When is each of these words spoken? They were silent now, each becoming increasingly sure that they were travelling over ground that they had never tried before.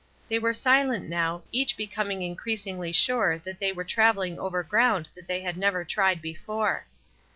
They 0.29 0.39
were 0.39 0.51
silent 0.51 1.07
now, 1.07 1.43
each 1.51 1.77
becoming 1.77 2.23
increasingly 2.23 2.91
sure 2.91 3.37
that 3.37 3.59
they 3.59 3.71
were 3.71 3.83
travelling 3.83 4.39
over 4.39 4.63
ground 4.63 5.09
that 5.13 5.27
they 5.27 5.41
had 5.41 5.57
never 5.57 5.85
tried 5.85 6.23
before. 6.23 6.87